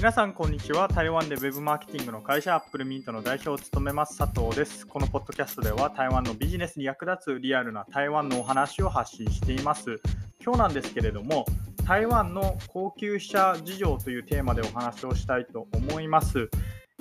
[0.00, 0.88] 皆さんこんにちは。
[0.88, 4.86] 台湾で Web マーケティングの会社アップルミントの代表を務めます佐藤です。
[4.86, 10.00] このポッドキャストでは台湾のビジネスに役立つリアルな台湾のお話を発信しています。
[10.42, 11.44] 今日なんですけれども
[11.86, 16.48] 台湾の高級車事情というテーマでお話をしたいと思います。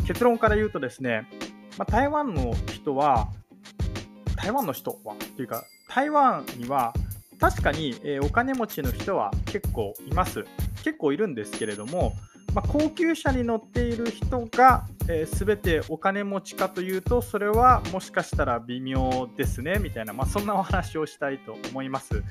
[0.05, 1.25] 結論から言うとですね、
[1.77, 3.29] まあ、台湾の人は
[4.35, 6.93] 台湾の人はというか台湾には
[7.39, 10.43] 確かに、え、お金持ちの人は結構います。
[10.83, 12.11] 結構いるんですけれども
[12.53, 22.23] まあ、高級車に乗っている人が、えー、全てお金持ちかというとそれはもしかしたら微妙ですねみたいな、まあ、そんなお話をしたいと思います、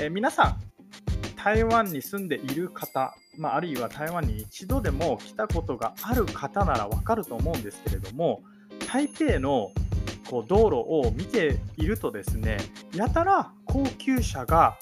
[0.00, 0.56] えー、皆さん
[1.36, 8.42] 台湾に住んでいる方、まあ、あるいは台湾に一度でも来たことがある方ならわかると思うんですけれども
[8.90, 9.70] 台北の
[10.30, 12.56] こう道路を見ているとですね
[12.94, 14.78] やたら高級車が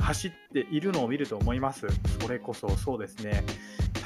[0.00, 1.86] 走っているのを見ると思います。
[2.20, 3.44] それこそそうですね。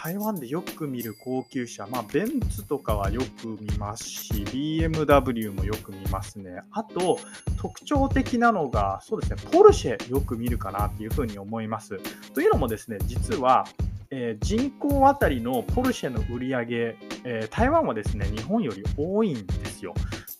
[0.04, 6.60] 台湾でよく見る高級車、まあ、ベンツとかはよく見ますし、BMW もよく見ますね。
[6.72, 7.18] あと、
[7.56, 11.98] 特徴的なのが、そうですね、ポルシェよく見るかなっていうふうに思います。
[12.34, 13.66] というのもですね、実は、
[14.10, 19.94] えー、人口当たりのポルシェの売り上げ、えー、台湾はですね、日本より多いんですよ。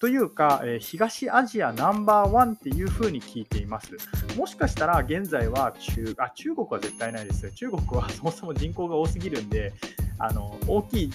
[0.04, 3.88] というか、えー、東アジアナンバーワンっていうふうに聞いています。
[4.36, 9.72] もしかしたら現在は中あ中国は絶対ないですよ中国は そもそも人口が多すぎるんで、
[10.18, 11.10] あの大きい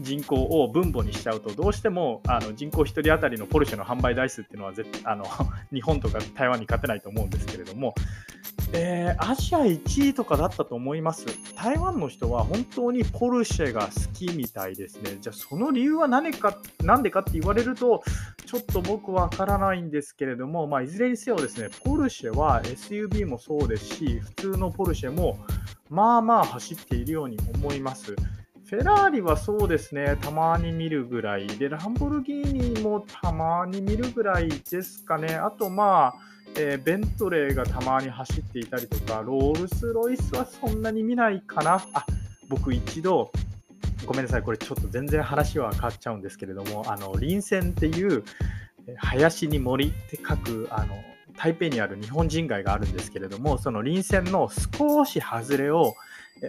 [0.00, 4.74] 人口を分母にしちゃうとどうしてもあの人口1人当たりのポルシェの販売台数っていうのは
[5.04, 5.24] あの
[5.72, 7.94] 日本とか台湾に勝てないと思うんですけれども
[8.72, 11.26] えー、アジア1位とかだったと思います。
[11.54, 15.18] 台湾の人は本当にポルシェが好きみたいですね。
[15.20, 18.02] じゃあその理由は何か、何でかって言われると、
[18.46, 25.38] ちょっと僕わからないんですけれども、まあ、いずれにせよですね、ポルシェは SUV もそうですし、普通のポルシェも
[25.90, 28.16] まあまあ走っているように思います。
[28.66, 35.34] フェラーリはそうですね、たまに見るぐらいで、ランボルギーニもたまに見るぐらいですかね。
[35.34, 36.14] あとまあ、
[36.56, 41.84] えー、ベントレーがたまに走っていたりとか、ロールス・ロイスはそんなに見ないかな。
[41.92, 42.06] あ、
[42.48, 43.32] 僕一度、
[44.06, 48.22] ごめんなさい、これちょっと全然話は変わっちゃうんですけれども、あの、臨戦っていう、
[48.98, 50.94] 林に森って書く、あの、
[51.36, 54.48] 台北にある日本人街があるんですけれども、その臨戦の
[54.78, 55.94] 少し外れを、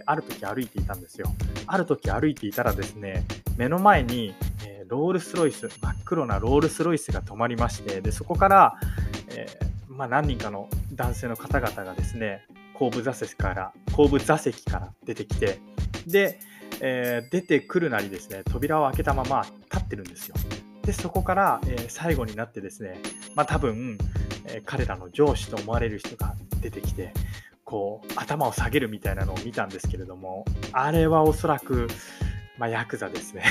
[0.04, 1.34] ある時歩いていたんですよ。
[1.66, 3.24] ある時歩いていたらですね、
[3.56, 4.34] 目の前に、
[4.64, 8.74] えロールスロイス、真っ黒なロールスロイスが止まりまして、でそこから、
[9.30, 15.60] えーまあ、何人かの男性の方々がですね後部座席から後部座席から出てきて
[16.06, 16.38] で、
[16.80, 20.36] えー、出てくるなりですね扉を開けたまま立ってるんですよ。
[20.82, 23.00] でそこから、えー、最後になってですね
[23.34, 23.98] まあ多分、
[24.46, 27.12] えー、彼らの上司と思われる人が出てきて
[27.64, 31.88] こう頭を下げるみたいなのを見たんですけれどもあれはおそらく
[32.58, 33.44] まあ、ヤクザですね。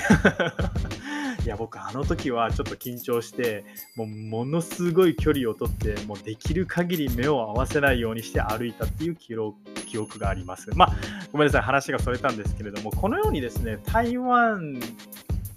[1.46, 3.64] いや、僕、あの時はちょっと緊張して、
[3.96, 10.70] もう、ものすごい距離をとって、もう、できる限り目を合わせないようにして歩いたっていう記録記憶があります。
[10.76, 10.96] まあ、
[11.32, 14.80] ごめんなさい、話がそれたんですけれども、このようにですね、台湾、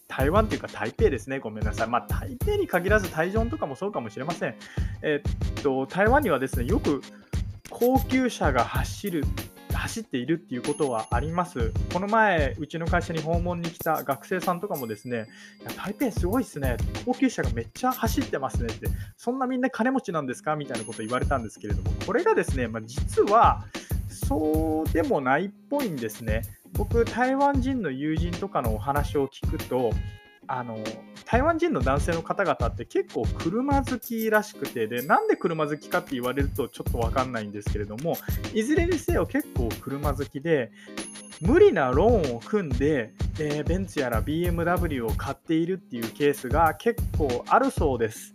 [0.07, 1.89] 台湾っていうか台北ですね、ごめんなさい。
[1.89, 4.55] まあ、台北に限らず、台ジョンとかもそうかもしれません。
[5.03, 7.03] えっと、台湾にはですね、よく
[7.71, 9.25] 高級車が走る
[9.79, 11.73] 走っているっていうことはあります。
[11.93, 15.27] この前、うちの会社に訪問に来た学生さんとかもですね、
[15.61, 23.65] いや台北すごいっすね、高級車がめっちゃ走ってますねって、そんなみんな金持ちなんですかみたいなこと言われたんですけれども、これがですね、まあ、実は
[24.09, 26.43] そうでもないっぽいんですね。
[26.73, 29.91] 僕、台湾人の友人とかのお話を聞くと、
[30.49, 30.79] あの
[31.31, 38.17] 台湾人の男性の方々って結構車好きらしくてでなんで車好きかって言われるとちょっと分かんないんですけれども
[38.55, 40.73] いずれにせよ結構車好きで
[41.43, 48.35] 無理なローンを組んで、えー、ベンツやら BMW を買っているっていうケースが結構あるそうです。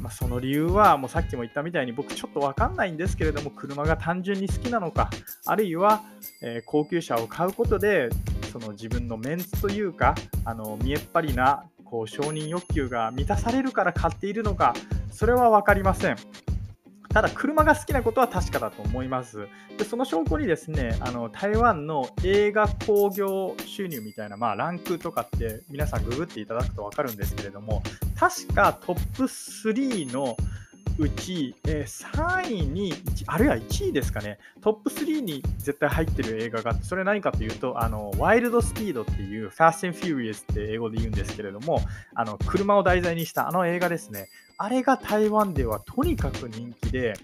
[0.00, 5.10] まあ、その理由はもうさっきも言ったみたいに僕ちょっと分かんないんですけれども車が単純に好きなのか
[5.44, 6.00] あるいは、
[6.42, 8.08] えー、高級車を買うことで
[8.50, 10.14] その自分のメンツというか
[10.46, 14.74] あの見えっ張りなこう承認欲求が満たされるから買っているのか
[15.10, 16.16] それは分かりません。
[17.12, 19.48] ただ、車が好きなことは確かだと思います。
[19.76, 27.82] でその証拠にですね、あの台湾の映画興行収入みたいな、まあ、ランクとかって皆さんググっていただくと分かるんですけれども、
[28.16, 30.36] 確かトップ3の
[30.98, 32.92] うち、えー、3位に、
[33.26, 41.80] あるいは1位ですかね、トップ3に絶対入ってる映画があって、それ何かというと、あのワイルドスピードっていう、ファースト and Furious って英語で言うんですけれども、
[42.14, 44.28] あの車を題材にしたあの映画ですね。
[44.58, 47.14] あれが台湾ではとにかく人気で、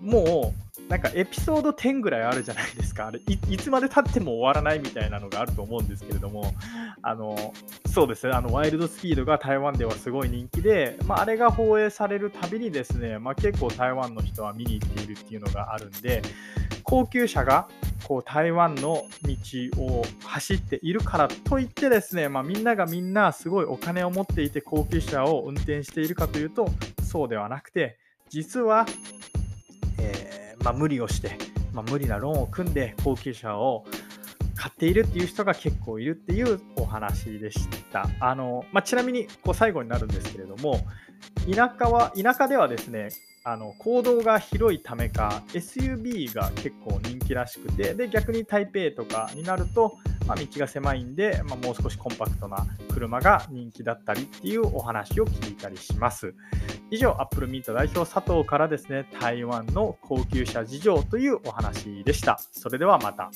[0.00, 3.08] もうなんかエピソード10ぐらいあるじゃないですか。
[3.08, 6.54] あれい、つまで経っても終わらないみたいなのがあると思うんですけれども、
[7.02, 7.52] あの、
[7.86, 16.22] そうですね、あの、ワイルドスピードが台湾ではすごい人気で、まあ、あれが放映されるたびにですね、まあ、結構台湾の人は見に行っているっていうのがあるんで、
[16.82, 17.68] 高級車が
[18.04, 26.70] こう台湾の道を走っているからといってですね、まあ、みんながみんなすごいお金を持っていて高級車を運転しているかというと
[27.02, 27.98] そうではなくて
[28.30, 28.86] 実は、
[30.68, 31.38] まあ、無理をして、
[31.72, 33.86] まあ、無理なローンを組んで高級車を
[34.54, 38.06] 買っているっていう人が結構いるっていうお話でした。
[38.20, 40.80] あのまあ、ちなみにこう最後になるんですけれども
[41.50, 43.08] 田舎は田舎ではですね
[43.50, 49.96] あの公道が広いためか SUV が結構人気らしくてで逆に台北とかになると、
[50.26, 56.34] まあ、道が狭いんで、まあ、もう少しコンパクトな車が人気だったりっていうお話を聞いたりします
[56.90, 63.30] 以上アップルミート代表佐藤からですね台湾の高級車事情というお話でしたそれではまた。